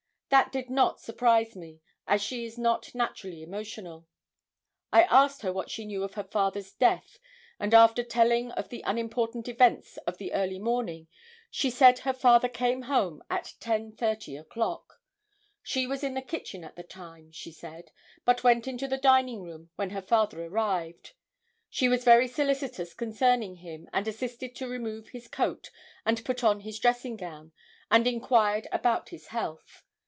That 0.31 0.49
did 0.49 0.69
not 0.69 1.01
surprise 1.01 1.57
me, 1.57 1.81
as 2.07 2.21
she 2.21 2.45
is 2.45 2.57
not 2.57 2.95
naturally 2.95 3.43
emotional. 3.43 4.07
I 4.89 5.03
asked 5.03 5.41
her 5.41 5.51
what 5.51 5.69
she 5.69 5.83
knew 5.83 6.05
of 6.05 6.13
her 6.13 6.23
father's 6.23 6.71
death 6.71 7.19
and 7.59 7.73
after 7.73 8.01
telling 8.01 8.49
of 8.51 8.69
the 8.69 8.81
unimportant 8.85 9.49
events 9.49 9.97
of 10.07 10.19
the 10.19 10.31
early 10.31 10.57
morning 10.57 11.09
she 11.49 11.69
said 11.69 11.99
her 11.99 12.13
father 12.13 12.47
came 12.47 12.83
home 12.83 13.21
at 13.29 13.55
10:30 13.59 14.39
o'clock. 14.39 15.01
She 15.63 15.85
was 15.85 16.01
in 16.01 16.13
the 16.13 16.21
kitchen 16.21 16.63
at 16.63 16.77
the 16.77 16.83
time, 16.83 17.33
she 17.33 17.51
said, 17.51 17.91
but 18.23 18.41
went 18.41 18.69
into 18.69 18.87
the 18.87 19.01
sitting 19.03 19.43
room 19.43 19.69
when 19.75 19.89
her 19.89 20.01
father 20.01 20.45
arrived. 20.45 21.11
She 21.69 21.89
was 21.89 22.05
very 22.05 22.29
solicitous 22.29 22.93
concerning 22.93 23.55
him 23.57 23.89
and 23.91 24.07
assisted 24.07 24.55
to 24.55 24.69
remove 24.69 25.09
his 25.09 25.27
coat 25.27 25.71
and 26.05 26.23
put 26.23 26.41
on 26.41 26.61
his 26.61 26.79
dressing 26.79 27.17
gown 27.17 27.51
and 27.91 28.07
inquired 28.07 28.69
about 28.71 29.09
his 29.09 29.27
health. 29.27 29.83